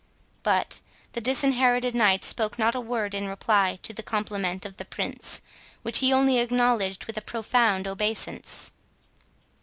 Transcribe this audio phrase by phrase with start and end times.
[0.41, 0.81] But
[1.11, 5.43] the Disinherited Knight spoke not a word in reply to the compliment of the Prince,
[5.83, 8.71] which he only acknowledged with a profound obeisance.